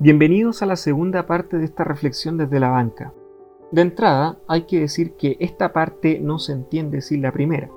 Bienvenidos 0.00 0.60
a 0.60 0.66
la 0.66 0.74
segunda 0.74 1.24
parte 1.28 1.56
de 1.56 1.64
esta 1.64 1.84
reflexión 1.84 2.36
desde 2.36 2.58
la 2.58 2.68
banca. 2.68 3.14
De 3.70 3.80
entrada, 3.80 4.38
hay 4.48 4.62
que 4.62 4.80
decir 4.80 5.14
que 5.14 5.36
esta 5.38 5.72
parte 5.72 6.18
no 6.18 6.40
se 6.40 6.52
entiende 6.52 7.00
sin 7.00 7.22
la 7.22 7.30
primera. 7.30 7.70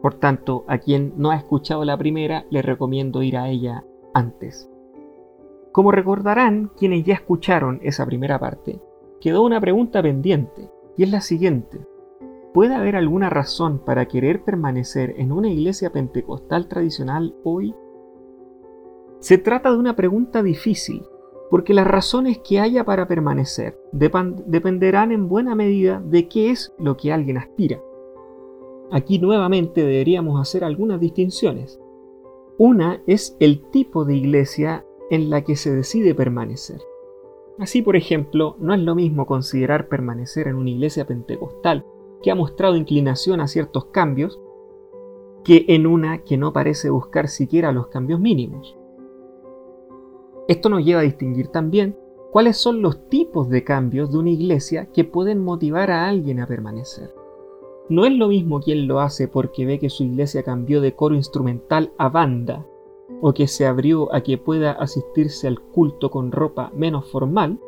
Por 0.00 0.14
tanto, 0.14 0.64
a 0.68 0.78
quien 0.78 1.12
no 1.16 1.32
ha 1.32 1.36
escuchado 1.36 1.84
la 1.84 1.98
primera, 1.98 2.44
le 2.50 2.62
recomiendo 2.62 3.20
ir 3.24 3.36
a 3.36 3.48
ella 3.48 3.84
antes. 4.14 4.70
Como 5.72 5.90
recordarán 5.90 6.70
quienes 6.76 7.02
ya 7.04 7.14
escucharon 7.14 7.80
esa 7.82 8.06
primera 8.06 8.38
parte, 8.38 8.80
quedó 9.20 9.42
una 9.42 9.60
pregunta 9.60 10.00
pendiente, 10.02 10.70
y 10.96 11.02
es 11.02 11.10
la 11.10 11.20
siguiente. 11.20 11.84
¿Puede 12.52 12.76
haber 12.76 12.94
alguna 12.94 13.28
razón 13.28 13.80
para 13.80 14.06
querer 14.06 14.44
permanecer 14.44 15.16
en 15.18 15.32
una 15.32 15.48
iglesia 15.48 15.90
pentecostal 15.90 16.68
tradicional 16.68 17.34
hoy? 17.42 17.74
Se 19.18 19.36
trata 19.36 19.72
de 19.72 19.78
una 19.78 19.96
pregunta 19.96 20.40
difícil, 20.40 21.02
porque 21.50 21.74
las 21.74 21.86
razones 21.86 22.38
que 22.38 22.60
haya 22.60 22.84
para 22.84 23.06
permanecer 23.06 23.78
dependerán 23.92 25.12
en 25.12 25.28
buena 25.28 25.54
medida 25.54 26.02
de 26.04 26.28
qué 26.28 26.50
es 26.50 26.72
lo 26.78 26.96
que 26.96 27.12
alguien 27.12 27.36
aspira. 27.36 27.80
Aquí 28.90 29.18
nuevamente 29.18 29.82
deberíamos 29.82 30.40
hacer 30.40 30.64
algunas 30.64 31.00
distinciones. 31.00 31.80
Una 32.58 33.02
es 33.06 33.36
el 33.40 33.62
tipo 33.70 34.04
de 34.04 34.16
iglesia 34.16 34.84
en 35.10 35.30
la 35.30 35.42
que 35.42 35.56
se 35.56 35.74
decide 35.74 36.14
permanecer. 36.14 36.80
Así, 37.58 37.82
por 37.82 37.96
ejemplo, 37.96 38.56
no 38.58 38.74
es 38.74 38.80
lo 38.80 38.94
mismo 38.94 39.26
considerar 39.26 39.88
permanecer 39.88 40.48
en 40.48 40.56
una 40.56 40.70
iglesia 40.70 41.06
pentecostal 41.06 41.84
que 42.22 42.30
ha 42.30 42.34
mostrado 42.34 42.76
inclinación 42.76 43.40
a 43.40 43.48
ciertos 43.48 43.86
cambios 43.86 44.40
que 45.44 45.66
en 45.68 45.86
una 45.86 46.18
que 46.18 46.36
no 46.36 46.52
parece 46.52 46.90
buscar 46.90 47.28
siquiera 47.28 47.70
los 47.70 47.88
cambios 47.88 48.18
mínimos. 48.18 48.76
Esto 50.46 50.68
nos 50.68 50.84
lleva 50.84 51.00
a 51.00 51.04
distinguir 51.04 51.48
también 51.48 51.96
cuáles 52.30 52.56
son 52.56 52.82
los 52.82 53.08
tipos 53.08 53.48
de 53.48 53.64
cambios 53.64 54.12
de 54.12 54.18
una 54.18 54.30
iglesia 54.30 54.86
que 54.92 55.04
pueden 55.04 55.42
motivar 55.42 55.90
a 55.90 56.06
alguien 56.06 56.40
a 56.40 56.46
permanecer. 56.46 57.14
No 57.88 58.04
es 58.04 58.12
lo 58.12 58.28
mismo 58.28 58.60
quien 58.60 58.86
lo 58.86 59.00
hace 59.00 59.28
porque 59.28 59.64
ve 59.64 59.78
que 59.78 59.90
su 59.90 60.04
iglesia 60.04 60.42
cambió 60.42 60.80
de 60.80 60.94
coro 60.94 61.14
instrumental 61.14 61.92
a 61.96 62.08
banda, 62.08 62.66
o 63.20 63.32
que 63.32 63.46
se 63.46 63.66
abrió 63.66 64.12
a 64.14 64.22
que 64.22 64.36
pueda 64.36 64.72
asistirse 64.72 65.46
al 65.46 65.60
culto 65.60 66.10
con 66.10 66.32
ropa 66.32 66.72
menos 66.74 67.10
formal, 67.10 67.58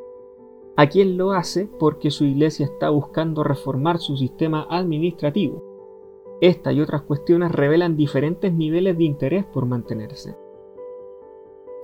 a 0.76 0.88
quien 0.88 1.16
lo 1.16 1.32
hace 1.32 1.68
porque 1.78 2.10
su 2.10 2.24
iglesia 2.24 2.66
está 2.66 2.90
buscando 2.90 3.42
reformar 3.42 3.98
su 3.98 4.16
sistema 4.16 4.66
administrativo. 4.68 5.62
Esta 6.40 6.72
y 6.72 6.80
otras 6.80 7.02
cuestiones 7.02 7.52
revelan 7.52 7.96
diferentes 7.96 8.52
niveles 8.52 8.98
de 8.98 9.04
interés 9.04 9.44
por 9.46 9.64
mantenerse. 9.64 10.36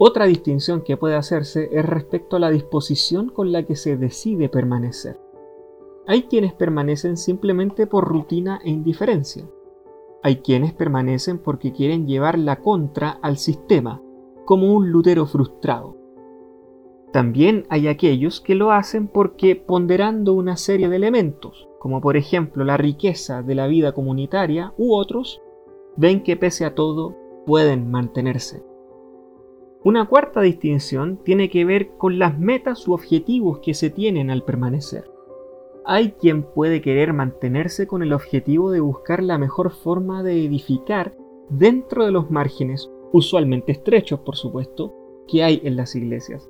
Otra 0.05 0.27
distinción 0.27 0.83
que 0.83 0.97
puede 0.97 1.15
hacerse 1.15 1.69
es 1.71 1.87
respecto 1.87 2.35
a 2.35 2.41
la 2.41 2.51
disposición 2.51 3.29
con 3.29 3.53
la 3.53 3.63
que 3.63 3.77
se 3.77 3.97
decide 3.97 4.49
permanecer. 4.49 5.21
Hay 6.09 6.25
quienes 6.25 6.53
permanecen 6.55 7.17
simplemente 7.17 7.87
por 7.87 8.09
rutina 8.09 8.61
e 8.65 8.71
indiferencia. 8.71 9.49
Hay 10.25 10.39
quienes 10.39 10.73
permanecen 10.73 11.39
porque 11.39 11.71
quieren 11.71 12.09
llevar 12.09 12.37
la 12.37 12.57
contra 12.57 13.11
al 13.23 13.37
sistema, 13.37 14.03
como 14.45 14.75
un 14.75 14.91
lutero 14.91 15.25
frustrado. 15.25 15.97
También 17.13 17.65
hay 17.69 17.87
aquellos 17.87 18.41
que 18.41 18.57
lo 18.57 18.73
hacen 18.73 19.07
porque 19.07 19.55
ponderando 19.55 20.33
una 20.33 20.57
serie 20.57 20.89
de 20.89 20.97
elementos, 20.97 21.69
como 21.79 22.01
por 22.01 22.17
ejemplo 22.17 22.65
la 22.65 22.77
riqueza 22.77 23.45
de 23.45 23.55
la 23.55 23.69
vida 23.69 23.93
comunitaria 23.93 24.75
u 24.77 24.97
otros, 24.97 25.41
ven 25.97 26.25
que 26.25 26.37
pese 26.37 26.65
a 26.65 26.75
todo 26.75 27.15
pueden 27.47 27.89
mantenerse. 27.89 28.72
Una 29.85 30.07
cuarta 30.07 30.41
distinción 30.41 31.19
tiene 31.25 31.51
que 31.51 31.65
ver 31.65 31.97
con 31.99 32.21
las 32.21 32.39
metas 32.39 32.87
u 32.87 32.93
objetivos 32.93 33.59
que 33.59 33.75
se 33.75 33.91
tienen 33.91 34.31
al 34.31 34.45
permanecer. 34.45 35.11
Hay 35.85 36.13
quien 36.13 36.45
puede 36.45 36.81
querer 36.81 37.13
mantenerse 37.13 37.89
con 37.89 38.05
el 38.05 38.13
objetivo 38.13 38.71
de 38.71 38.79
buscar 38.79 39.25
la 39.25 39.39
mejor 39.39 39.73
forma 39.73 40.23
de 40.23 40.45
edificar 40.45 41.17
dentro 41.49 42.05
de 42.05 42.13
los 42.13 42.31
márgenes, 42.31 42.89
usualmente 43.13 43.73
estrechos 43.73 44.21
por 44.21 44.37
supuesto, 44.37 44.95
que 45.27 45.43
hay 45.43 45.61
en 45.65 45.75
las 45.75 45.97
iglesias. 45.97 46.49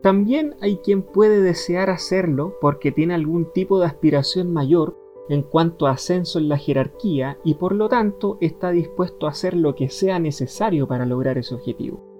También 0.00 0.56
hay 0.60 0.78
quien 0.78 1.02
puede 1.02 1.40
desear 1.40 1.90
hacerlo 1.90 2.56
porque 2.60 2.90
tiene 2.90 3.14
algún 3.14 3.52
tipo 3.52 3.78
de 3.78 3.86
aspiración 3.86 4.52
mayor 4.52 4.98
en 5.28 5.42
cuanto 5.42 5.86
a 5.86 5.92
ascenso 5.92 6.40
en 6.40 6.48
la 6.48 6.58
jerarquía 6.58 7.38
y 7.44 7.54
por 7.54 7.72
lo 7.72 7.88
tanto 7.88 8.38
está 8.40 8.72
dispuesto 8.72 9.28
a 9.28 9.30
hacer 9.30 9.54
lo 9.54 9.76
que 9.76 9.88
sea 9.88 10.18
necesario 10.18 10.88
para 10.88 11.06
lograr 11.06 11.38
ese 11.38 11.54
objetivo. 11.54 12.11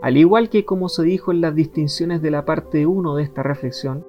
Al 0.00 0.16
igual 0.16 0.48
que 0.48 0.64
como 0.64 0.88
se 0.88 1.02
dijo 1.02 1.32
en 1.32 1.40
las 1.40 1.54
distinciones 1.54 2.22
de 2.22 2.30
la 2.30 2.44
parte 2.44 2.86
1 2.86 3.16
de 3.16 3.22
esta 3.24 3.42
reflexión, 3.42 4.06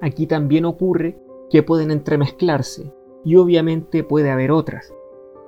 aquí 0.00 0.26
también 0.26 0.64
ocurre 0.64 1.18
que 1.50 1.62
pueden 1.62 1.90
entremezclarse 1.90 2.92
y 3.24 3.36
obviamente 3.36 4.04
puede 4.04 4.30
haber 4.30 4.50
otras. 4.50 4.94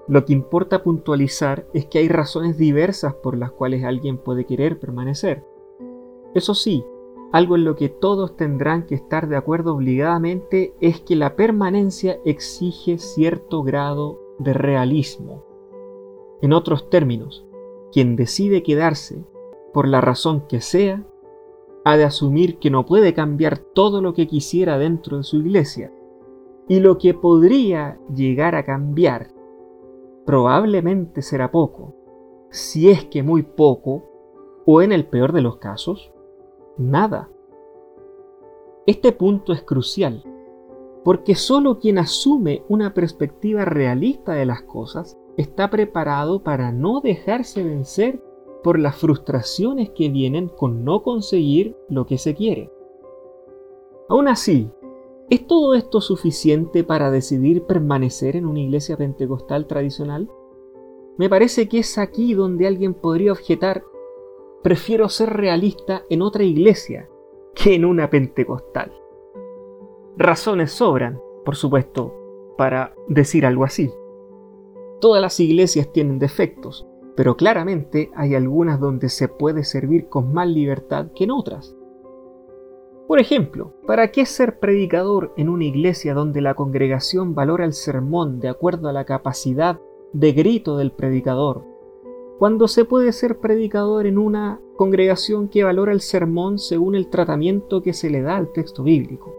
Lo 0.07 0.25
que 0.25 0.33
importa 0.33 0.83
puntualizar 0.83 1.67
es 1.73 1.87
que 1.87 1.99
hay 1.99 2.09
razones 2.09 2.59
diversas 2.59 3.15
por 3.15 3.37
las 3.37 3.51
cuales 3.51 3.85
alguien 3.85 4.19
puede 4.19 4.45
querer 4.45 4.79
permanecer. 4.79 5.45
Eso 6.35 6.55
sí, 6.55 6.85
algo 7.33 7.57
en 7.57 7.65
lo 7.65 7.75
que 7.75 7.89
todos 7.89 8.37
tendrán 8.37 8.87
que 8.87 8.95
estar 8.95 9.29
de 9.29 9.37
acuerdo 9.37 9.75
obligadamente 9.75 10.75
es 10.81 11.01
que 11.01 11.17
la 11.17 11.37
permanencia 11.37 12.19
exige 12.25 12.99
cierto 12.99 13.63
grado 13.63 14.19
de 14.39 14.53
realismo. 14.53 15.45
En 16.41 16.53
otros 16.53 16.89
términos, 16.89 17.47
quien 17.93 18.17
decide 18.17 18.63
quedarse 18.63 19.25
por 19.73 19.89
la 19.89 20.01
razón 20.01 20.47
que 20.49 20.61
sea, 20.61 21.05
ha 21.85 21.97
de 21.97 22.05
asumir 22.05 22.59
que 22.59 22.71
no 22.71 22.87
puede 22.87 23.15
cambiar 23.15 23.59
todo 23.59 24.03
lo 24.03 24.13
que 24.15 24.27
quisiera 24.27 24.79
dentro 24.79 25.19
de 25.19 25.23
su 25.23 25.39
iglesia, 25.39 25.93
y 26.69 26.81
lo 26.81 26.99
que 26.99 27.15
podría 27.15 27.99
llegar 28.15 28.55
a 28.55 28.65
cambiar 28.65 29.29
probablemente 30.27 31.23
será 31.23 31.51
poco, 31.51 31.95
si 32.51 32.91
es 32.91 33.05
que 33.05 33.23
muy 33.23 33.43
poco, 33.43 34.05
o 34.67 34.83
en 34.83 34.93
el 34.93 35.07
peor 35.07 35.33
de 35.33 35.41
los 35.41 35.57
casos, 35.57 36.13
nada. 36.77 37.31
Este 38.87 39.13
punto 39.13 39.55
es 39.55 39.63
crucial, 39.63 40.23
porque 41.05 41.35
solo 41.35 41.79
quien 41.79 41.97
asume 41.97 42.63
una 42.69 42.93
perspectiva 42.93 43.65
realista 43.65 44.33
de 44.35 44.45
las 44.45 44.63
cosas 44.63 45.17
está 45.39 45.71
preparado 45.71 46.43
para 46.43 46.73
no 46.73 47.01
dejarse 47.01 47.63
vencer 47.65 48.23
por 48.63 48.79
las 48.79 48.97
frustraciones 48.97 49.91
que 49.91 50.09
vienen 50.09 50.49
con 50.49 50.85
no 50.85 51.03
conseguir 51.03 51.77
lo 51.89 52.07
que 52.07 52.19
se 52.19 52.35
quiere. 52.35 52.71
Aún 54.09 54.29
así, 54.29 54.71
¿es 55.31 55.47
todo 55.47 55.75
esto 55.75 56.01
suficiente 56.01 56.83
para 56.83 57.11
decidir 57.11 57.65
permanecer 57.65 58.37
en 58.37 58.47
una 58.47 58.61
iglesia 58.61 58.97
pentecostal 58.97 59.67
tradicional? 59.67 60.31
Me 61.19 61.29
parece 61.29 61.69
que 61.69 61.81
es 61.81 61.99
aquí 61.99 62.35
donde 62.35 62.67
alguien 62.67 62.95
podría 62.95 63.33
objetar, 63.33 63.85
prefiero 64.63 65.09
ser 65.09 65.31
realista 65.31 66.05
en 66.09 66.23
otra 66.23 66.45
iglesia 66.45 67.09
que 67.55 67.75
en 67.75 67.85
una 67.85 68.09
pentecostal. 68.09 68.93
Razones 70.17 70.73
sobran, 70.73 71.21
por 71.45 71.55
supuesto, 71.55 72.15
para 72.57 72.95
decir 73.09 73.47
algo 73.47 73.65
así. 73.65 73.91
Todas 75.01 75.23
las 75.23 75.39
iglesias 75.39 75.93
tienen 75.93 76.19
defectos, 76.19 76.88
pero 77.19 77.37
claramente 77.37 78.13
hay 78.15 78.37
algunas 78.37 78.79
donde 78.79 79.09
se 79.09 79.27
puede 79.27 79.65
servir 79.65 80.09
con 80.09 80.33
más 80.33 80.47
libertad 80.47 81.09
que 81.17 81.25
en 81.25 81.33
otras. 81.33 81.75
Por 83.09 83.19
ejemplo, 83.19 83.75
¿para 83.89 84.13
qué 84.13 84.25
ser 84.25 84.61
predicador 84.61 85.35
en 85.37 85.49
una 85.49 85.65
iglesia 85.65 86.15
donde 86.15 86.41
la 86.41 86.55
congregación 86.55 87.35
valora 87.35 87.65
el 87.65 87.73
sermón 87.73 88.39
de 88.39 88.49
acuerdo 88.49 88.89
a 88.89 88.93
la 88.93 89.05
capacidad 89.05 89.81
de 90.13 90.31
grito 90.31 90.77
del 90.77 90.93
predicador, 90.93 91.65
cuando 92.39 92.69
se 92.69 92.85
puede 92.85 93.11
ser 93.11 93.41
predicador 93.41 94.07
en 94.07 94.17
una 94.17 94.61
congregación 94.77 95.49
que 95.49 95.65
valora 95.65 95.91
el 95.91 96.03
sermón 96.03 96.61
según 96.61 96.95
el 96.95 97.09
tratamiento 97.09 97.83
que 97.83 97.95
se 97.95 98.11
le 98.11 98.23
da 98.23 98.37
al 98.37 98.53
texto 98.53 98.85
bíblico? 98.85 99.35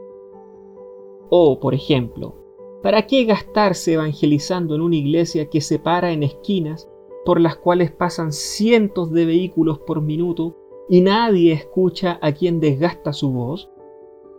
O, 1.29 1.61
por 1.61 1.73
ejemplo, 1.73 2.35
¿para 2.83 3.07
qué 3.07 3.23
gastarse 3.23 3.93
evangelizando 3.93 4.75
en 4.75 4.81
una 4.81 4.97
iglesia 4.97 5.49
que 5.49 5.61
se 5.61 5.79
para 5.79 6.11
en 6.11 6.23
esquinas 6.23 6.89
por 7.25 7.39
las 7.39 7.55
cuales 7.55 7.91
pasan 7.91 8.31
cientos 8.31 9.11
de 9.11 9.25
vehículos 9.25 9.79
por 9.79 10.01
minuto 10.01 10.55
y 10.89 11.01
nadie 11.01 11.53
escucha 11.53 12.17
a 12.21 12.31
quien 12.31 12.59
desgasta 12.59 13.13
su 13.13 13.31
voz? 13.31 13.69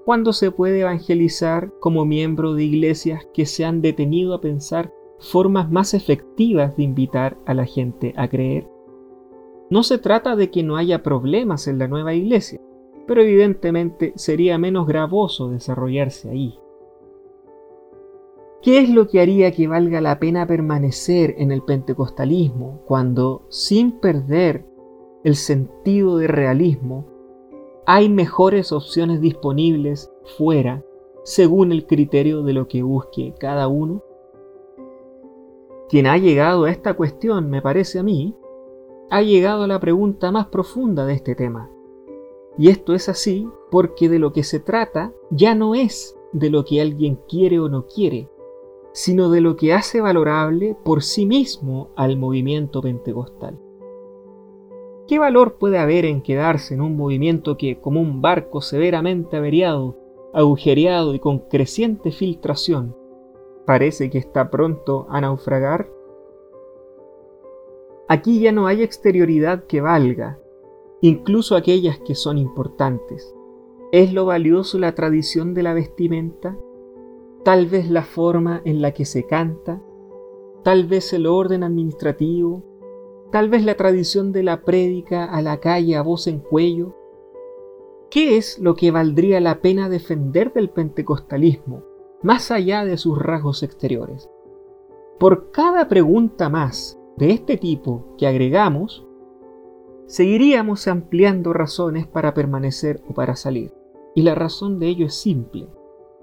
¿Cuándo 0.05 0.33
se 0.33 0.51
puede 0.51 0.81
evangelizar 0.81 1.73
como 1.79 2.05
miembro 2.05 2.55
de 2.55 2.65
iglesias 2.65 3.29
que 3.33 3.47
se 3.47 3.65
han 3.65 3.83
detenido 3.83 4.35
a 4.35 4.41
pensar 4.41 4.93
formas 5.19 5.71
más 5.71 5.95
efectivas 5.95 6.77
de 6.77 6.83
invitar 6.83 7.39
a 7.47 7.55
la 7.55 7.67
gente 7.67 8.15
a 8.17 8.29
creer? 8.29 8.69
No 9.69 9.85
se 9.85 9.99
trata 9.99 10.35
de 10.35 10.51
que 10.51 10.65
no 10.65 10.77
haya 10.77 11.03
problemas 11.03 11.69
en 11.69 11.79
la 11.79 11.87
nueva 11.87 12.15
iglesia, 12.15 12.61
pero 13.07 13.23
evidentemente 13.23 14.13
sería 14.17 14.59
menos 14.59 14.87
gravoso 14.87 15.49
desarrollarse 15.49 16.31
ahí. 16.31 16.59
¿Qué 18.63 18.79
es 18.79 18.91
lo 18.91 19.09
que 19.09 19.21
haría 19.21 19.53
que 19.53 19.67
valga 19.69 20.03
la 20.03 20.19
pena 20.19 20.47
permanecer 20.47 21.35
en 21.39 21.51
el 21.51 21.63
pentecostalismo 21.63 22.83
cuando, 22.87 23.47
sin 23.49 24.01
perder 24.01 24.67
el 25.25 25.35
sentido 25.37 26.19
de 26.19 26.27
realismo, 26.27 27.07
hay 27.87 28.11
mejores 28.11 28.71
opciones 28.71 29.23
disponibles 29.23 30.13
fuera 30.37 30.85
según 31.25 31.73
el 31.73 31.87
criterio 31.87 32.43
de 32.43 32.53
lo 32.53 32.69
que 32.69 32.83
busque 32.83 33.35
cada 33.39 33.67
uno? 33.67 34.03
Quien 35.89 36.07
ha 36.07 36.19
llegado 36.19 36.65
a 36.65 36.71
esta 36.71 36.95
cuestión, 36.95 37.49
me 37.49 37.63
parece 37.63 37.99
a 37.99 38.03
mí, 38.03 38.37
ha 39.09 39.23
llegado 39.23 39.65
a 39.65 39.69
la 39.69 39.81
pregunta 39.81 40.31
más 40.31 40.49
profunda 40.49 41.07
de 41.07 41.15
este 41.15 41.35
tema. 41.35 41.71
Y 42.59 42.69
esto 42.69 42.95
es 42.95 43.09
así 43.09 43.49
porque 43.71 44.11
de 44.11 44.19
lo 44.19 44.35
que 44.35 44.45
se 44.45 44.61
trata 44.61 45.15
ya 45.31 45.55
no 45.55 45.75
es 45.75 46.15
de 46.33 46.51
lo 46.51 46.65
que 46.65 46.81
alguien 46.81 47.19
quiere 47.29 47.59
o 47.59 47.69
no 47.69 47.87
quiere, 47.87 48.29
sino 48.93 49.31
de 49.31 49.41
lo 49.41 49.57
que 49.57 49.73
hace 49.73 50.01
valorable 50.01 50.77
por 50.85 51.03
sí 51.03 51.27
mismo 51.27 51.91
al 51.97 52.17
movimiento 52.17 52.81
pentecostal. 52.81 53.59
¿Qué 55.07 55.19
valor 55.19 55.59
puede 55.59 55.79
haber 55.79 56.05
en 56.05 56.23
quedarse 56.23 56.75
en 56.75 56.81
un 56.81 56.97
movimiento 56.97 57.57
que, 57.57 57.81
como 57.81 58.01
un 58.01 58.23
barco 58.23 58.61
severamente 58.61 59.37
averiado, 59.37 59.97
agujereado 60.33 61.15
y 61.15 61.19
con 61.19 61.41
creciente 61.41 62.13
filtración, 62.13 62.97
parece 63.67 64.09
que 64.11 64.19
está 64.19 64.51
pronto 64.51 65.07
a 65.11 65.21
naufragar? 65.21 65.91
Aquí 68.09 68.41
ya 68.41 68.53
no 68.53 68.67
hay 68.67 68.83
exterioridad 68.83 69.65
que 69.65 69.81
valga, 69.81 70.39
incluso 71.01 71.57
aquellas 71.57 71.99
que 72.01 72.15
son 72.15 72.39
importantes. 72.39 73.35
¿Es 73.93 74.13
lo 74.13 74.27
valioso 74.27 74.79
la 74.79 74.95
tradición 74.95 75.55
de 75.55 75.65
la 75.65 75.75
vestimenta? 75.75 76.57
Tal 77.45 77.67
vez 77.67 77.91
la 77.91 78.03
forma 78.03 78.61
en 78.65 78.83
la 78.83 78.93
que 78.93 79.05
se 79.05 79.27
canta, 79.27 79.81
tal 80.63 80.87
vez 80.87 81.13
el 81.15 81.27
orden 81.27 81.63
administrativo, 81.63 82.63
tal 83.33 83.49
vez 83.49 83.65
la 83.65 83.77
tradición 83.77 84.33
de 84.33 84.43
la 84.43 84.63
prédica 84.63 85.25
a 85.25 85.41
la 85.41 85.59
calle 85.59 85.97
a 85.97 86.03
voz 86.03 86.27
en 86.27 86.41
cuello. 86.41 86.95
¿Qué 88.11 88.37
es 88.37 88.59
lo 88.59 88.75
que 88.75 88.91
valdría 88.91 89.41
la 89.41 89.61
pena 89.61 89.89
defender 89.89 90.53
del 90.53 90.69
pentecostalismo, 90.69 91.83
más 92.23 92.51
allá 92.51 92.85
de 92.85 92.99
sus 92.99 93.19
rasgos 93.19 93.63
exteriores? 93.63 94.29
Por 95.19 95.51
cada 95.51 95.89
pregunta 95.89 96.49
más 96.49 97.01
de 97.17 97.31
este 97.31 97.57
tipo 97.57 98.15
que 98.19 98.27
agregamos, 98.27 99.07
seguiríamos 100.07 100.89
ampliando 100.89 101.53
razones 101.53 102.07
para 102.07 102.35
permanecer 102.35 103.03
o 103.09 103.15
para 103.15 103.37
salir. 103.37 103.73
Y 104.15 104.23
la 104.23 104.35
razón 104.35 104.79
de 104.79 104.89
ello 104.89 105.07
es 105.07 105.15
simple. 105.15 105.69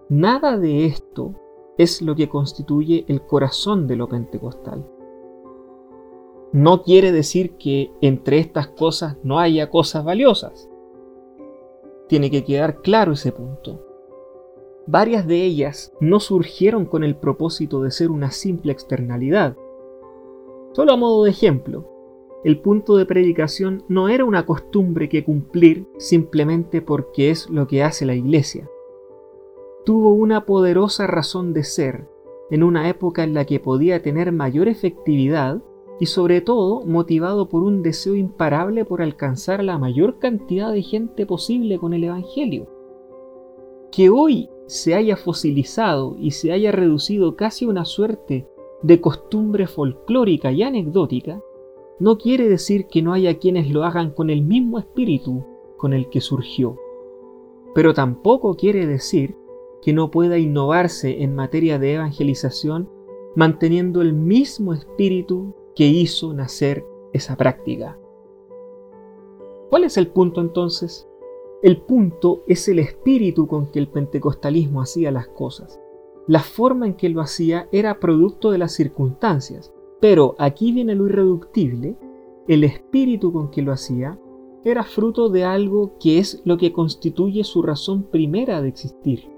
Nada 0.10 0.58
de 0.58 0.86
esto 0.86 1.34
es 1.78 2.02
lo 2.02 2.16
que 2.16 2.30
constituye 2.30 3.04
el 3.10 3.22
corazón 3.22 3.88
de 3.88 3.98
lo 3.98 4.08
pentecostal. 4.08 4.90
No 6.54 6.82
quiere 6.82 7.12
decir 7.12 7.58
que 7.58 7.92
entre 8.00 8.40
estas 8.40 8.70
cosas 8.70 9.18
no 9.24 9.38
haya 9.40 9.70
cosas 9.70 10.06
valiosas. 10.06 10.70
Tiene 12.08 12.32
que 12.32 12.46
quedar 12.46 12.82
claro 12.82 13.12
ese 13.12 13.34
punto. 13.34 13.84
Varias 14.86 15.28
de 15.28 15.44
ellas 15.44 15.92
no 16.00 16.22
surgieron 16.22 16.86
con 16.86 17.04
el 17.04 17.18
propósito 17.18 17.82
de 17.82 17.92
ser 17.92 18.10
una 18.10 18.32
simple 18.32 18.72
externalidad. 18.72 19.58
Solo 20.72 20.94
a 20.94 20.96
modo 20.96 21.26
de 21.26 21.32
ejemplo, 21.32 21.86
el 22.46 22.62
punto 22.62 22.96
de 22.96 23.06
predicación 23.06 23.84
no 23.90 24.08
era 24.08 24.24
una 24.24 24.46
costumbre 24.46 25.10
que 25.10 25.26
cumplir 25.26 25.86
simplemente 25.98 26.82
porque 26.82 27.30
es 27.30 27.50
lo 27.50 27.68
que 27.68 27.84
hace 27.84 28.06
la 28.06 28.16
iglesia. 28.16 28.70
Tuvo 29.88 30.10
una 30.10 30.46
poderosa 30.46 31.08
razón 31.08 31.54
de 31.54 31.64
ser 31.64 32.10
en 32.52 32.64
una 32.64 32.90
época 32.90 33.24
en 33.24 33.34
la 33.34 33.46
que 33.46 33.62
podía 33.62 34.02
tener 34.02 34.34
mayor 34.34 34.68
efectividad 34.68 35.64
y 35.98 36.08
sobre 36.08 36.42
todo 36.42 36.86
motivado 36.86 37.48
por 37.48 37.64
un 37.64 37.84
deseo 37.84 38.18
imparable 38.18 38.84
por 38.84 39.02
alcanzar 39.02 39.64
la 39.64 39.78
mayor 39.78 40.20
cantidad 40.20 40.74
de 40.74 40.82
gente 40.82 41.26
posible 41.26 41.80
con 41.80 41.94
el 41.94 42.04
Evangelio. 42.04 42.68
Que 43.90 44.10
hoy 44.10 44.50
se 44.66 44.94
haya 44.94 45.16
fosilizado 45.16 46.18
y 46.20 46.32
se 46.32 46.52
haya 46.52 46.74
reducido 46.74 47.38
casi 47.38 47.64
a 47.64 47.70
una 47.70 47.86
suerte 47.86 48.46
de 48.82 49.00
costumbre 49.00 49.68
folclórica 49.68 50.52
y 50.52 50.64
anecdótica, 50.64 51.42
no 51.98 52.18
quiere 52.18 52.50
decir 52.50 52.88
que 52.88 53.02
no 53.02 53.14
haya 53.14 53.40
quienes 53.40 53.72
lo 53.72 53.86
hagan 53.86 54.12
con 54.12 54.32
el 54.32 54.42
mismo 54.42 54.80
espíritu 54.80 55.46
con 55.78 55.94
el 55.94 56.10
que 56.10 56.20
surgió, 56.20 56.76
pero 57.74 57.94
tampoco 57.94 58.56
quiere 58.56 58.86
decir 58.86 59.38
que 59.82 59.94
no 59.94 60.12
pueda 60.12 60.38
innovarse 60.38 61.24
en 61.24 61.36
materia 61.36 61.80
de 61.80 61.96
evangelización 61.96 62.90
manteniendo 63.36 64.02
el 64.02 64.14
mismo 64.14 64.74
espíritu 64.74 65.54
que 65.76 65.86
hizo 65.86 66.34
nacer 66.34 66.84
esa 67.14 67.36
práctica. 67.36 68.00
¿Cuál 69.70 69.84
es 69.84 69.98
el 69.98 70.08
punto 70.08 70.42
entonces? 70.42 71.08
El 71.62 71.82
punto 71.82 72.44
es 72.48 72.68
el 72.68 72.80
espíritu 72.80 73.46
con 73.48 73.68
que 73.72 73.78
el 73.78 73.88
pentecostalismo 73.88 74.82
hacía 74.82 75.12
las 75.12 75.28
cosas. 75.28 75.80
La 76.26 76.40
forma 76.40 76.88
en 76.88 76.96
que 76.96 77.10
lo 77.10 77.22
hacía 77.22 77.70
era 77.72 78.00
producto 78.00 78.50
de 78.50 78.58
las 78.58 78.74
circunstancias, 78.74 79.72
pero 80.00 80.36
aquí 80.40 80.72
viene 80.72 80.96
lo 80.96 81.06
irreductible, 81.06 81.96
el 82.48 82.64
espíritu 82.64 83.32
con 83.32 83.52
que 83.52 83.62
lo 83.62 83.72
hacía 83.72 84.20
era 84.64 84.84
fruto 84.84 85.30
de 85.30 85.44
algo 85.44 85.94
que 86.00 86.18
es 86.18 86.42
lo 86.44 86.58
que 86.58 86.74
constituye 86.74 87.44
su 87.44 87.62
razón 87.62 88.04
primera 88.04 88.62
de 88.62 88.70
existir, 88.70 89.30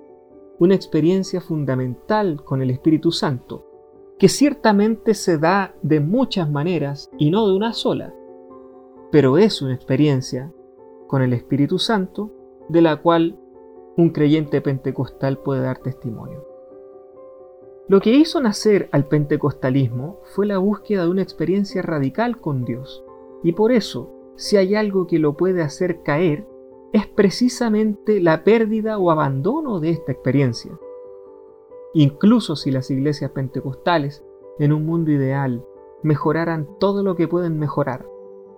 una 0.60 0.76
experiencia 0.76 1.42
fundamental 1.42 2.44
con 2.44 2.62
el 2.62 2.70
Espíritu 2.70 3.12
Santo, 3.12 3.66
que 4.20 4.28
ciertamente 4.28 5.14
se 5.14 5.38
da 5.38 5.74
de 5.82 6.02
muchas 6.02 6.52
maneras 6.52 7.10
y 7.18 7.32
no 7.32 7.48
de 7.48 7.56
una 7.56 7.74
sola, 7.74 8.14
pero 9.12 9.38
es 9.38 9.62
una 9.62 9.74
experiencia 9.74 10.52
con 11.08 11.22
el 11.22 11.34
Espíritu 11.34 11.80
Santo 11.80 12.32
de 12.68 12.82
la 12.82 12.98
cual 12.98 13.40
un 13.98 14.12
creyente 14.12 14.62
pentecostal 14.62 15.40
puede 15.40 15.62
dar 15.62 15.80
testimonio. 15.80 16.46
Lo 17.88 18.02
que 18.02 18.14
hizo 18.14 18.40
nacer 18.40 18.88
al 18.92 19.08
pentecostalismo 19.08 20.20
fue 20.36 20.46
la 20.46 20.60
búsqueda 20.60 21.04
de 21.04 21.10
una 21.10 21.24
experiencia 21.24 21.82
radical 21.82 22.38
con 22.38 22.64
Dios. 22.64 23.04
Y 23.44 23.54
por 23.54 23.72
eso, 23.72 24.14
si 24.36 24.58
hay 24.58 24.76
algo 24.76 25.08
que 25.08 25.18
lo 25.18 25.36
puede 25.36 25.64
hacer 25.64 26.04
caer, 26.04 26.46
es 26.92 27.06
precisamente 27.08 28.20
la 28.20 28.44
pérdida 28.44 28.98
o 28.98 29.12
abandono 29.12 29.80
de 29.80 29.92
esta 29.92 30.12
experiencia. 30.12 30.78
Incluso 31.94 32.56
si 32.56 32.72
las 32.72 32.90
iglesias 32.90 33.32
pentecostales, 33.32 34.24
en 34.58 34.74
un 34.74 34.86
mundo 34.86 35.12
ideal, 35.12 35.66
mejoraran 36.04 36.68
todo 36.80 37.04
lo 37.04 37.16
que 37.16 37.28
pueden 37.28 37.60
mejorar, 37.60 38.06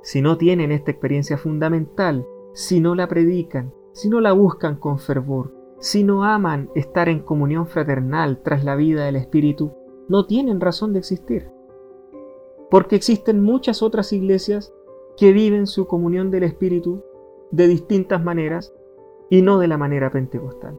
si 0.01 0.21
no 0.21 0.37
tienen 0.37 0.71
esta 0.71 0.91
experiencia 0.91 1.37
fundamental, 1.37 2.25
si 2.53 2.79
no 2.79 2.95
la 2.95 3.07
predican, 3.07 3.73
si 3.91 4.09
no 4.09 4.19
la 4.19 4.33
buscan 4.33 4.77
con 4.77 4.99
fervor, 4.99 5.53
si 5.79 6.03
no 6.03 6.23
aman 6.23 6.69
estar 6.75 7.09
en 7.09 7.19
comunión 7.19 7.67
fraternal 7.67 8.41
tras 8.43 8.63
la 8.63 8.75
vida 8.75 9.05
del 9.05 9.15
Espíritu, 9.15 9.73
no 10.07 10.25
tienen 10.25 10.59
razón 10.59 10.93
de 10.93 10.99
existir. 10.99 11.49
Porque 12.69 12.95
existen 12.95 13.43
muchas 13.43 13.81
otras 13.83 14.13
iglesias 14.13 14.73
que 15.17 15.33
viven 15.33 15.67
su 15.67 15.87
comunión 15.87 16.31
del 16.31 16.43
Espíritu 16.43 17.03
de 17.51 17.67
distintas 17.67 18.23
maneras 18.23 18.73
y 19.29 19.41
no 19.41 19.59
de 19.59 19.67
la 19.67 19.77
manera 19.77 20.11
pentecostal. 20.11 20.77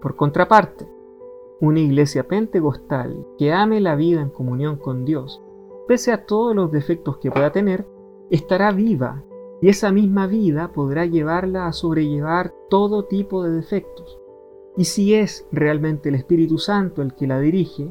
Por 0.00 0.16
contraparte, 0.16 0.88
una 1.60 1.80
iglesia 1.80 2.28
pentecostal 2.28 3.26
que 3.38 3.52
ame 3.52 3.80
la 3.80 3.96
vida 3.96 4.20
en 4.20 4.30
comunión 4.30 4.76
con 4.76 5.04
Dios, 5.04 5.42
pese 5.88 6.12
a 6.12 6.26
todos 6.26 6.54
los 6.54 6.70
defectos 6.70 7.18
que 7.18 7.30
pueda 7.30 7.50
tener, 7.50 7.86
estará 8.30 8.72
viva 8.72 9.24
y 9.62 9.68
esa 9.68 9.90
misma 9.90 10.26
vida 10.26 10.72
podrá 10.72 11.06
llevarla 11.06 11.66
a 11.66 11.72
sobrellevar 11.72 12.52
todo 12.68 13.04
tipo 13.04 13.42
de 13.42 13.52
defectos. 13.52 14.18
Y 14.76 14.84
si 14.84 15.14
es 15.14 15.46
realmente 15.50 16.10
el 16.10 16.14
Espíritu 16.14 16.58
Santo 16.58 17.00
el 17.00 17.14
que 17.14 17.26
la 17.26 17.40
dirige, 17.40 17.90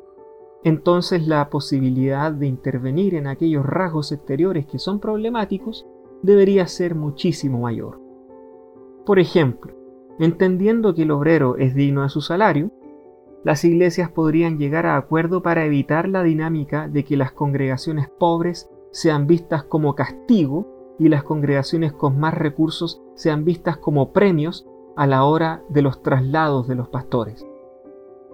entonces 0.63 1.27
la 1.27 1.49
posibilidad 1.49 2.31
de 2.31 2.47
intervenir 2.47 3.15
en 3.15 3.27
aquellos 3.27 3.65
rasgos 3.65 4.11
exteriores 4.11 4.67
que 4.67 4.77
son 4.77 4.99
problemáticos 4.99 5.87
debería 6.21 6.67
ser 6.67 6.95
muchísimo 6.95 7.59
mayor. 7.59 7.99
Por 9.05 9.19
ejemplo, 9.19 9.73
entendiendo 10.19 10.93
que 10.95 11.03
el 11.03 11.11
obrero 11.11 11.57
es 11.57 11.75
digno 11.75 12.03
de 12.03 12.09
su 12.09 12.21
salario, 12.21 12.71
las 13.43 13.63
iglesias 13.63 14.09
podrían 14.09 14.57
llegar 14.57 14.87
a 14.87 14.97
acuerdo 14.97 15.43
para 15.43 15.65
evitar 15.65 16.09
la 16.09 16.23
dinámica 16.23 16.87
de 16.87 17.03
que 17.03 17.15
las 17.15 17.31
congregaciones 17.31 18.09
pobres 18.09 18.69
sean 18.91 19.27
vistas 19.27 19.63
como 19.63 19.93
castigo 19.93 20.95
y 20.97 21.09
las 21.09 21.23
congregaciones 21.23 21.93
con 21.93 22.19
más 22.19 22.33
recursos 22.33 23.03
sean 23.13 23.45
vistas 23.45 23.77
como 23.77 24.13
premios 24.13 24.65
a 24.95 25.05
la 25.05 25.25
hora 25.25 25.61
de 25.69 25.81
los 25.81 26.01
traslados 26.01 26.67
de 26.67 26.75
los 26.75 26.89
pastores. 26.89 27.45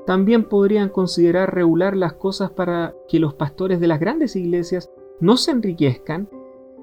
También 0.06 0.46
podrían 0.46 0.90
considerar 0.90 1.54
regular 1.54 1.96
las 1.96 2.14
cosas 2.14 2.52
para 2.52 2.96
que 3.08 3.20
los 3.20 3.34
pastores 3.34 3.80
de 3.80 3.88
las 3.88 4.00
grandes 4.00 4.36
iglesias 4.36 4.90
no 5.20 5.38
se 5.38 5.52
enriquezcan 5.52 6.30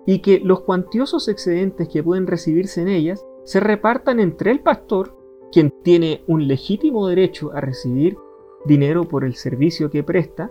y 0.09 0.21
que 0.21 0.41
los 0.41 0.61
cuantiosos 0.61 1.29
excedentes 1.29 1.87
que 1.87 2.03
pueden 2.03 2.27
recibirse 2.27 2.81
en 2.81 2.89
ellas 2.89 3.27
se 3.45 3.61
repartan 3.61 4.21
entre 4.21 4.51
el 4.51 4.61
pastor, 4.61 5.15
quien 5.53 5.71
tiene 5.83 6.25
un 6.27 6.49
legítimo 6.49 7.09
derecho 7.09 7.53
a 7.53 7.61
recibir 7.61 8.17
dinero 8.65 9.05
por 9.05 9.23
el 9.23 9.35
servicio 9.35 9.91
que 9.91 10.03
presta, 10.03 10.51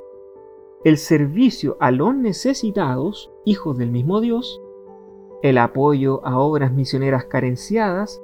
el 0.83 0.99
servicio 0.99 1.75
a 1.79 1.89
los 1.89 2.13
necesitados, 2.13 3.31
hijos 3.45 3.79
del 3.79 3.89
mismo 3.89 4.21
Dios, 4.21 4.61
el 5.41 5.57
apoyo 5.57 6.23
a 6.23 6.37
obras 6.37 6.71
misioneras 6.71 7.25
carenciadas, 7.25 8.21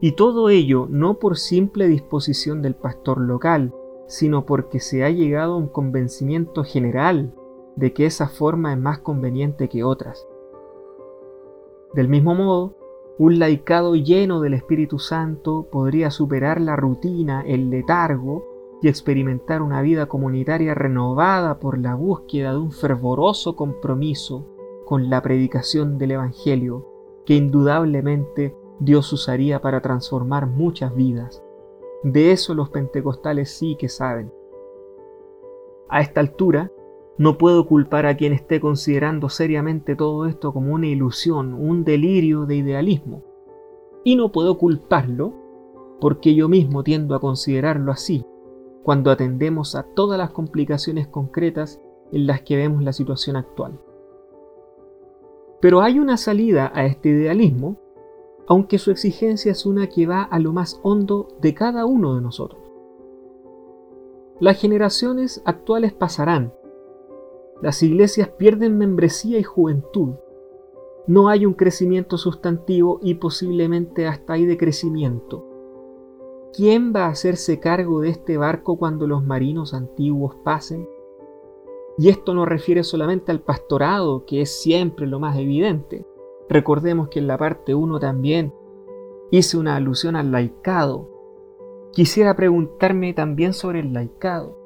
y 0.00 0.16
todo 0.16 0.48
ello 0.48 0.88
no 0.90 1.20
por 1.20 1.38
simple 1.38 1.86
disposición 1.86 2.62
del 2.62 2.74
pastor 2.74 3.20
local, 3.20 3.72
sino 4.08 4.44
porque 4.44 4.80
se 4.80 5.04
ha 5.04 5.10
llegado 5.10 5.52
a 5.54 5.58
un 5.58 5.68
convencimiento 5.68 6.64
general 6.64 7.32
de 7.76 7.92
que 7.92 8.06
esa 8.06 8.26
forma 8.26 8.72
es 8.72 8.78
más 8.80 8.98
conveniente 8.98 9.68
que 9.68 9.84
otras. 9.84 10.26
Del 11.94 12.08
mismo 12.08 12.34
modo, 12.34 12.74
un 13.18 13.38
laicado 13.38 13.94
lleno 13.94 14.40
del 14.40 14.54
Espíritu 14.54 14.98
Santo 14.98 15.68
podría 15.70 16.10
superar 16.10 16.60
la 16.60 16.74
rutina, 16.74 17.44
el 17.46 17.70
letargo 17.70 18.78
y 18.82 18.88
experimentar 18.88 19.62
una 19.62 19.80
vida 19.80 20.06
comunitaria 20.06 20.74
renovada 20.74 21.60
por 21.60 21.78
la 21.78 21.94
búsqueda 21.94 22.50
de 22.50 22.58
un 22.58 22.72
fervoroso 22.72 23.54
compromiso 23.54 24.44
con 24.84 25.08
la 25.08 25.22
predicación 25.22 25.96
del 25.96 26.10
Evangelio, 26.10 26.84
que 27.24 27.36
indudablemente 27.36 28.56
Dios 28.80 29.12
usaría 29.12 29.62
para 29.62 29.80
transformar 29.80 30.48
muchas 30.48 30.96
vidas. 30.96 31.44
De 32.02 32.32
eso 32.32 32.54
los 32.54 32.70
pentecostales 32.70 33.50
sí 33.50 33.76
que 33.78 33.88
saben. 33.88 34.32
A 35.88 36.00
esta 36.00 36.20
altura, 36.20 36.72
no 37.16 37.38
puedo 37.38 37.66
culpar 37.66 38.06
a 38.06 38.16
quien 38.16 38.32
esté 38.32 38.60
considerando 38.60 39.28
seriamente 39.28 39.94
todo 39.94 40.26
esto 40.26 40.52
como 40.52 40.74
una 40.74 40.88
ilusión, 40.88 41.54
un 41.54 41.84
delirio 41.84 42.44
de 42.44 42.56
idealismo. 42.56 43.22
Y 44.02 44.16
no 44.16 44.32
puedo 44.32 44.58
culparlo 44.58 45.32
porque 46.00 46.34
yo 46.34 46.48
mismo 46.48 46.82
tiendo 46.82 47.14
a 47.14 47.20
considerarlo 47.20 47.92
así, 47.92 48.26
cuando 48.82 49.10
atendemos 49.10 49.76
a 49.76 49.84
todas 49.84 50.18
las 50.18 50.30
complicaciones 50.30 51.06
concretas 51.06 51.80
en 52.12 52.26
las 52.26 52.42
que 52.42 52.56
vemos 52.56 52.82
la 52.82 52.92
situación 52.92 53.36
actual. 53.36 53.80
Pero 55.60 55.80
hay 55.80 55.98
una 55.98 56.16
salida 56.16 56.70
a 56.74 56.84
este 56.84 57.10
idealismo, 57.10 57.78
aunque 58.46 58.78
su 58.78 58.90
exigencia 58.90 59.52
es 59.52 59.64
una 59.64 59.86
que 59.86 60.06
va 60.06 60.22
a 60.22 60.38
lo 60.38 60.52
más 60.52 60.78
hondo 60.82 61.28
de 61.40 61.54
cada 61.54 61.86
uno 61.86 62.16
de 62.16 62.20
nosotros. 62.20 62.60
Las 64.40 64.60
generaciones 64.60 65.40
actuales 65.46 65.94
pasarán, 65.94 66.52
las 67.62 67.82
iglesias 67.82 68.28
pierden 68.28 68.76
membresía 68.78 69.38
y 69.38 69.42
juventud, 69.42 70.14
no 71.06 71.28
hay 71.28 71.44
un 71.44 71.52
crecimiento 71.52 72.16
sustantivo 72.16 72.98
y 73.02 73.14
posiblemente 73.16 74.06
hasta 74.06 74.34
hay 74.34 74.46
decrecimiento. 74.46 75.46
¿Quién 76.54 76.94
va 76.96 77.06
a 77.06 77.10
hacerse 77.10 77.60
cargo 77.60 78.00
de 78.00 78.08
este 78.08 78.38
barco 78.38 78.78
cuando 78.78 79.06
los 79.06 79.22
marinos 79.22 79.74
antiguos 79.74 80.36
pasen? 80.44 80.88
Y 81.98 82.08
esto 82.08 82.32
no 82.32 82.46
refiere 82.46 82.84
solamente 82.84 83.32
al 83.32 83.40
pastorado, 83.40 84.24
que 84.24 84.40
es 84.40 84.62
siempre 84.62 85.06
lo 85.06 85.20
más 85.20 85.36
evidente. 85.36 86.06
Recordemos 86.48 87.08
que 87.08 87.18
en 87.18 87.26
la 87.26 87.36
parte 87.36 87.74
1 87.74 88.00
también 88.00 88.54
hice 89.30 89.58
una 89.58 89.76
alusión 89.76 90.16
al 90.16 90.32
laicado. 90.32 91.10
Quisiera 91.92 92.34
preguntarme 92.34 93.12
también 93.12 93.52
sobre 93.52 93.80
el 93.80 93.92
laicado. 93.92 94.58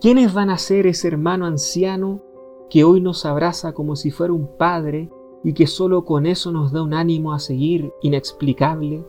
¿Quiénes 0.00 0.32
van 0.32 0.48
a 0.48 0.58
ser 0.58 0.86
ese 0.86 1.08
hermano 1.08 1.44
anciano 1.44 2.22
que 2.70 2.84
hoy 2.84 3.00
nos 3.00 3.26
abraza 3.26 3.72
como 3.72 3.96
si 3.96 4.12
fuera 4.12 4.32
un 4.32 4.56
padre 4.56 5.10
y 5.42 5.54
que 5.54 5.66
solo 5.66 6.04
con 6.04 6.24
eso 6.24 6.52
nos 6.52 6.70
da 6.70 6.84
un 6.84 6.94
ánimo 6.94 7.32
a 7.32 7.40
seguir 7.40 7.92
inexplicable? 8.00 9.04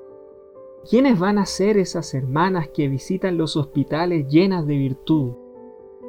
¿Quiénes 0.89 1.19
van 1.19 1.38
a 1.38 1.46
ser 1.46 1.77
esas 1.77 2.15
hermanas 2.15 2.69
que 2.69 2.88
visitan 2.88 3.38
los 3.38 3.55
hospitales 3.55 4.27
llenas 4.29 4.65
de 4.65 4.77
virtud? 4.77 5.34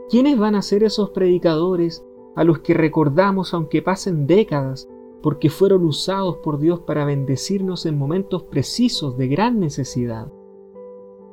¿Quiénes 0.09 0.39
van 0.39 0.55
a 0.55 0.63
ser 0.63 0.83
esos 0.83 1.11
predicadores 1.11 2.03
a 2.35 2.43
los 2.43 2.61
que 2.61 2.73
recordamos 2.73 3.53
aunque 3.53 3.83
pasen 3.83 4.27
décadas 4.27 4.89
porque 5.23 5.51
fueron 5.51 5.85
usados 5.85 6.39
por 6.39 6.59
Dios 6.59 6.81
para 6.81 7.05
bendecirnos 7.05 7.85
en 7.85 7.99
momentos 7.99 8.45
precisos 8.45 9.19
de 9.19 9.29
gran 9.29 9.61
necesidad? 9.61 10.33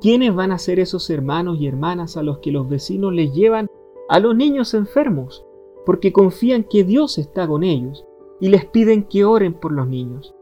¿Quiénes 0.00 0.34
van 0.34 0.52
a 0.52 0.58
ser 0.58 0.78
esos 0.78 1.10
hermanos 1.10 1.58
y 1.60 1.66
hermanas 1.66 2.16
a 2.16 2.22
los 2.22 2.38
que 2.38 2.52
los 2.52 2.68
vecinos 2.68 3.12
les 3.12 3.32
llevan 3.32 3.68
a 4.08 4.20
los 4.20 4.36
niños 4.36 4.74
enfermos 4.74 5.44
porque 5.84 6.12
confían 6.12 6.64
que 6.64 6.84
Dios 6.84 7.18
está 7.18 7.48
con 7.48 7.64
ellos 7.64 8.04
y 8.40 8.48
les 8.48 8.64
piden 8.64 9.04
que 9.04 9.24
oren 9.24 9.54
por 9.54 9.72
los 9.72 9.88
niños? 9.88 10.34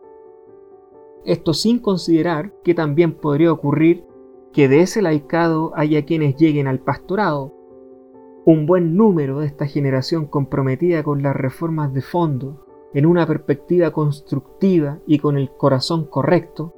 Esto 1.25 1.55
sin 1.55 1.79
considerar 1.79 2.53
que 2.63 2.75
también 2.75 3.15
podría 3.15 3.53
ocurrir 3.53 4.05
que 4.53 4.69
de 4.69 4.81
ese 4.81 5.03
laicado 5.03 5.73
haya 5.75 6.05
quienes 6.05 6.37
lleguen 6.37 6.67
al 6.67 6.81
pastorado 6.81 7.57
un 8.47 8.65
buen 8.65 8.97
número 8.97 9.41
de 9.41 9.47
esta 9.47 9.67
generación 9.67 10.27
comprometida 10.27 11.03
con 11.03 11.21
las 11.21 11.35
reformas 11.35 11.93
de 11.93 12.01
fondo, 12.01 12.65
en 12.95 13.05
una 13.05 13.27
perspectiva 13.27 13.91
constructiva 13.91 15.01
y 15.05 15.19
con 15.19 15.37
el 15.37 15.51
corazón 15.51 16.05
correcto, 16.05 16.73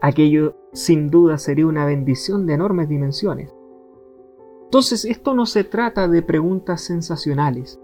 aquello 0.00 0.56
sin 0.72 1.10
duda 1.10 1.38
sería 1.38 1.66
una 1.66 1.86
bendición 1.86 2.46
de 2.46 2.54
enormes 2.54 2.88
dimensiones. 2.88 3.54
Entonces, 4.64 5.04
esto 5.04 5.34
no 5.34 5.46
se 5.46 5.64
trata 5.64 6.08
de 6.08 6.22
preguntas 6.22 6.80
sensacionales. 6.82 7.80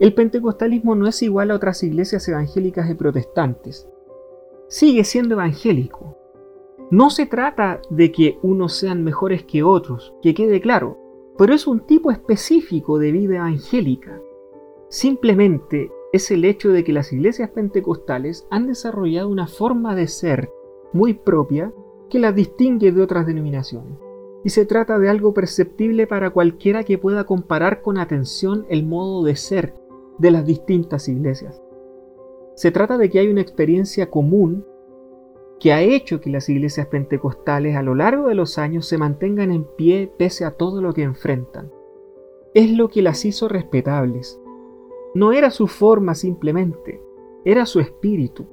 El 0.00 0.14
pentecostalismo 0.14 0.94
no 0.94 1.06
es 1.06 1.22
igual 1.22 1.50
a 1.50 1.54
otras 1.54 1.82
iglesias 1.82 2.26
evangélicas 2.28 2.88
y 2.90 2.94
protestantes. 2.94 3.88
Sigue 4.68 5.04
siendo 5.04 5.34
evangélico. 5.34 6.16
No 6.90 7.10
se 7.10 7.26
trata 7.26 7.80
de 7.90 8.12
que 8.12 8.38
unos 8.42 8.74
sean 8.74 9.04
mejores 9.04 9.44
que 9.44 9.62
otros, 9.62 10.14
que 10.22 10.34
quede 10.34 10.60
claro 10.60 11.04
pero 11.36 11.54
es 11.54 11.66
un 11.66 11.80
tipo 11.80 12.10
específico 12.10 12.98
de 12.98 13.12
vida 13.12 13.36
evangélica. 13.36 14.20
Simplemente 14.88 15.90
es 16.12 16.30
el 16.30 16.44
hecho 16.44 16.70
de 16.70 16.84
que 16.84 16.92
las 16.92 17.12
iglesias 17.12 17.50
pentecostales 17.50 18.46
han 18.50 18.68
desarrollado 18.68 19.28
una 19.28 19.48
forma 19.48 19.96
de 19.96 20.06
ser 20.06 20.50
muy 20.94 21.12
propia 21.12 21.72
que 22.08 22.18
las 22.18 22.34
distingue 22.34 22.92
de 22.92 23.02
otras 23.02 23.26
denominaciones. 23.26 23.98
Y 24.44 24.50
se 24.50 24.64
trata 24.64 24.98
de 24.98 25.08
algo 25.08 25.34
perceptible 25.34 26.06
para 26.06 26.30
cualquiera 26.30 26.84
que 26.84 26.98
pueda 26.98 27.24
comparar 27.24 27.82
con 27.82 27.98
atención 27.98 28.64
el 28.68 28.86
modo 28.86 29.24
de 29.24 29.36
ser 29.36 29.74
de 30.18 30.30
las 30.30 30.46
distintas 30.46 31.08
iglesias. 31.08 31.60
Se 32.54 32.70
trata 32.70 32.96
de 32.98 33.10
que 33.10 33.18
hay 33.18 33.28
una 33.28 33.40
experiencia 33.40 34.10
común 34.10 34.64
que 35.58 35.72
ha 35.72 35.82
hecho 35.82 36.20
que 36.20 36.30
las 36.30 36.48
iglesias 36.48 36.86
pentecostales 36.86 37.76
a 37.76 37.82
lo 37.82 37.94
largo 37.94 38.28
de 38.28 38.34
los 38.34 38.58
años 38.58 38.86
se 38.86 38.98
mantengan 38.98 39.50
en 39.50 39.64
pie 39.64 40.12
pese 40.18 40.44
a 40.44 40.52
todo 40.52 40.82
lo 40.82 40.92
que 40.92 41.02
enfrentan. 41.02 41.72
Es 42.54 42.70
lo 42.70 42.88
que 42.88 43.02
las 43.02 43.24
hizo 43.24 43.48
respetables. 43.48 44.40
No 45.14 45.32
era 45.32 45.50
su 45.50 45.66
forma 45.66 46.14
simplemente, 46.14 47.00
era 47.44 47.66
su 47.66 47.80
espíritu. 47.80 48.46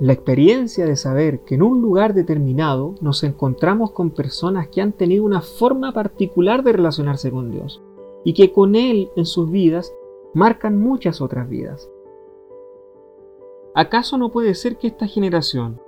La 0.00 0.12
experiencia 0.12 0.86
de 0.86 0.94
saber 0.94 1.40
que 1.40 1.56
en 1.56 1.62
un 1.62 1.82
lugar 1.82 2.14
determinado 2.14 2.94
nos 3.00 3.24
encontramos 3.24 3.90
con 3.90 4.10
personas 4.10 4.68
que 4.68 4.80
han 4.80 4.92
tenido 4.92 5.24
una 5.24 5.40
forma 5.40 5.90
particular 5.90 6.62
de 6.62 6.72
relacionarse 6.72 7.32
con 7.32 7.50
Dios 7.50 7.82
y 8.22 8.32
que 8.32 8.52
con 8.52 8.76
Él 8.76 9.10
en 9.16 9.26
sus 9.26 9.50
vidas 9.50 9.92
marcan 10.34 10.78
muchas 10.78 11.20
otras 11.20 11.48
vidas. 11.48 11.90
¿Acaso 13.74 14.18
no 14.18 14.30
puede 14.30 14.54
ser 14.54 14.76
que 14.76 14.86
esta 14.86 15.08
generación, 15.08 15.80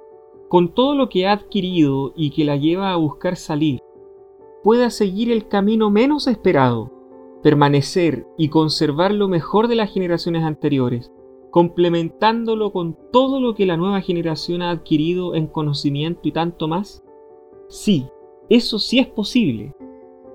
con 0.49 0.75
todo 0.75 0.97
lo 0.97 1.09
que 1.09 1.29
ha 1.29 1.33
adquirido 1.33 2.13
y 2.17 2.31
que 2.33 2.45
la 2.45 2.57
lleva 2.57 2.93
a 2.93 2.97
buscar 2.97 3.37
salir, 3.37 3.81
pueda 4.65 4.91
seguir 4.91 5.31
el 5.31 5.47
camino 5.47 5.89
menos 5.89 6.27
esperado, 6.27 6.91
permanecer 7.45 8.27
y 8.37 8.49
conservar 8.49 9.13
lo 9.13 9.29
mejor 9.29 9.69
de 9.69 9.77
las 9.77 9.93
generaciones 9.93 10.43
anteriores, 10.43 11.13
complementándolo 11.51 12.73
con 12.73 12.97
todo 13.13 13.41
lo 13.41 13.55
que 13.55 13.67
la 13.67 13.77
nueva 13.77 14.01
generación 14.01 14.63
ha 14.63 14.71
adquirido 14.71 15.35
en 15.35 15.47
conocimiento 15.47 16.21
y 16.25 16.33
tanto 16.33 16.69
más? 16.69 17.03
Sí, 17.69 18.07
eso 18.49 18.79
sí 18.79 18.99
es 18.99 19.07
posible. 19.07 19.75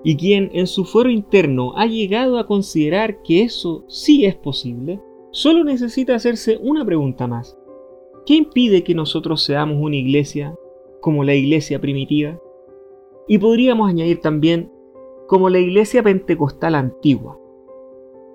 Y 0.03 0.17
quien 0.17 0.51
en 0.53 0.67
su 0.67 0.85
fuero 0.85 1.09
interno 1.09 1.73
ha 1.75 1.85
llegado 1.85 2.37
a 2.37 2.45
considerar 2.45 3.21
que 3.23 3.41
eso 3.41 3.83
sí 3.87 4.25
es 4.25 4.35
posible, 4.35 5.01
solo 5.31 5.63
necesita 5.63 6.15
hacerse 6.15 6.59
una 6.61 6.85
pregunta 6.85 7.27
más. 7.27 7.57
¿Qué 8.25 8.35
impide 8.35 8.83
que 8.83 8.95
nosotros 8.95 9.43
seamos 9.43 9.77
una 9.79 9.95
iglesia 9.95 10.55
como 11.01 11.23
la 11.23 11.35
iglesia 11.35 11.81
primitiva? 11.81 12.39
Y 13.27 13.37
podríamos 13.37 13.89
añadir 13.89 14.21
también 14.21 14.71
como 15.27 15.49
la 15.49 15.59
iglesia 15.59 16.03
pentecostal 16.03 16.75
antigua. 16.75 17.39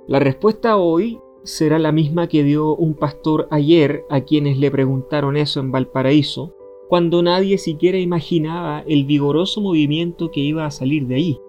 La 0.08 0.18
respuesta 0.18 0.76
hoy 0.76 1.20
será 1.42 1.78
la 1.78 1.92
misma 1.92 2.28
que 2.28 2.44
dio 2.44 2.74
un 2.74 2.94
pastor 2.94 3.48
ayer 3.50 4.04
a 4.10 4.22
quienes 4.22 4.58
le 4.58 4.70
preguntaron 4.70 5.36
eso 5.36 5.60
en 5.60 5.72
Valparaíso, 5.72 6.54
cuando 6.88 7.22
nadie 7.22 7.58
siquiera 7.58 7.98
imaginaba 7.98 8.84
el 8.86 9.04
vigoroso 9.04 9.60
movimiento 9.60 10.30
que 10.30 10.40
iba 10.40 10.66
a 10.66 10.70
salir 10.70 11.06
de 11.06 11.14
ahí. 11.14 11.40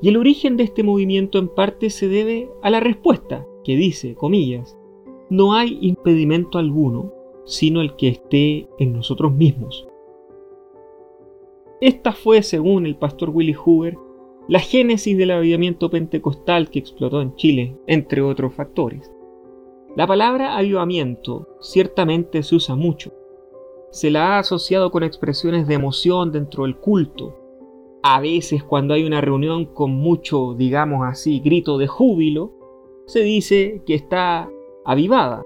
Y 0.00 0.08
el 0.08 0.16
origen 0.16 0.56
de 0.56 0.64
este 0.64 0.82
movimiento 0.82 1.38
en 1.38 1.48
parte 1.48 1.90
se 1.90 2.08
debe 2.08 2.50
a 2.62 2.70
la 2.70 2.80
respuesta, 2.80 3.46
que 3.64 3.76
dice, 3.76 4.14
comillas, 4.14 4.76
no 5.30 5.54
hay 5.54 5.78
impedimento 5.80 6.58
alguno 6.58 7.12
sino 7.44 7.80
el 7.80 7.94
que 7.96 8.08
esté 8.08 8.68
en 8.78 8.92
nosotros 8.92 9.32
mismos. 9.32 9.86
Esta 11.80 12.12
fue, 12.12 12.42
según 12.42 12.86
el 12.86 12.96
pastor 12.96 13.30
Willy 13.30 13.54
Hoover, 13.54 13.98
la 14.46 14.58
génesis 14.58 15.16
del 15.16 15.30
avivamiento 15.30 15.90
pentecostal 15.90 16.68
que 16.68 16.78
explotó 16.78 17.22
en 17.22 17.34
Chile, 17.36 17.76
entre 17.86 18.20
otros 18.20 18.54
factores. 18.54 19.10
La 19.96 20.06
palabra 20.06 20.56
avivamiento 20.56 21.48
ciertamente 21.60 22.42
se 22.42 22.56
usa 22.56 22.74
mucho. 22.74 23.12
Se 23.90 24.10
la 24.10 24.34
ha 24.34 24.38
asociado 24.40 24.90
con 24.90 25.04
expresiones 25.04 25.66
de 25.66 25.74
emoción 25.74 26.32
dentro 26.32 26.64
del 26.64 26.76
culto. 26.76 27.38
A 28.02 28.20
veces 28.20 28.62
cuando 28.64 28.92
hay 28.92 29.04
una 29.04 29.20
reunión 29.20 29.66
con 29.66 29.92
mucho, 29.92 30.54
digamos 30.54 31.06
así, 31.06 31.40
grito 31.40 31.78
de 31.78 31.86
júbilo, 31.86 32.52
se 33.06 33.20
dice 33.20 33.82
que 33.86 33.94
está 33.94 34.50
avivada. 34.84 35.42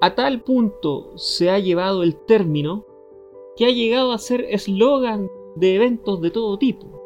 A 0.00 0.14
tal 0.14 0.42
punto 0.42 1.16
se 1.16 1.50
ha 1.50 1.58
llevado 1.58 2.02
el 2.02 2.16
término 2.26 2.86
que 3.56 3.66
ha 3.66 3.70
llegado 3.70 4.12
a 4.12 4.18
ser 4.18 4.46
eslogan 4.50 5.28
de 5.56 5.74
eventos 5.74 6.20
de 6.20 6.30
todo 6.30 6.58
tipo, 6.58 6.99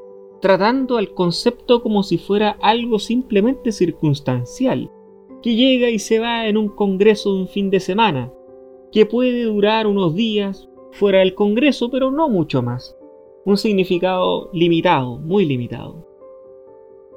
tratando 0.44 0.98
al 0.98 1.14
concepto 1.14 1.82
como 1.82 2.02
si 2.02 2.18
fuera 2.18 2.58
algo 2.60 2.98
simplemente 2.98 3.72
circunstancial, 3.72 4.90
que 5.42 5.54
llega 5.56 5.88
y 5.88 5.98
se 5.98 6.18
va 6.18 6.46
en 6.46 6.58
un 6.58 6.68
congreso 6.68 7.32
de 7.32 7.40
un 7.40 7.48
fin 7.48 7.70
de 7.70 7.80
semana, 7.80 8.30
que 8.92 9.06
puede 9.06 9.44
durar 9.44 9.86
unos 9.86 10.14
días 10.14 10.68
fuera 10.92 11.20
del 11.20 11.34
congreso, 11.34 11.90
pero 11.90 12.10
no 12.10 12.28
mucho 12.28 12.60
más. 12.60 12.94
Un 13.46 13.56
significado 13.56 14.50
limitado, 14.52 15.16
muy 15.16 15.46
limitado. 15.46 16.06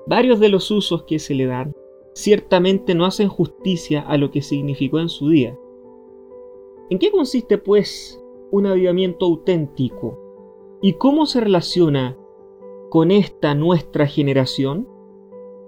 Varios 0.05 0.39
de 0.39 0.47
los 0.47 0.71
usos 0.71 1.03
que 1.03 1.19
se 1.19 1.35
le 1.35 1.47
dan 1.47 1.75
ciertamente 2.13 2.95
no 2.95 3.05
hacen 3.05 3.27
justicia 3.27 4.05
a 4.07 4.15
lo 4.15 4.31
que 4.31 4.41
significó 4.41 5.01
en 5.01 5.09
su 5.09 5.27
día. 5.27 5.59
¿En 6.89 6.97
qué 6.97 7.11
consiste, 7.11 7.57
pues, 7.57 8.23
un 8.51 8.67
avivamiento 8.67 9.25
auténtico? 9.25 10.17
¿Y 10.81 10.93
cómo 10.93 11.25
se 11.25 11.41
relaciona 11.41 12.17
con 12.89 13.11
esta 13.11 13.53
nuestra 13.55 14.07
generación? 14.07 14.87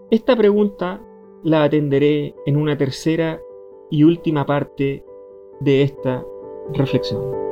Esta 0.10 0.36
pregunta 0.36 1.02
la 1.44 1.64
atenderé 1.64 2.36
en 2.46 2.58
una 2.58 2.78
tercera 2.78 3.42
y 3.90 4.04
última 4.04 4.46
parte 4.46 5.06
de 5.60 5.82
esta 5.84 6.26
reflexión. 6.74 7.49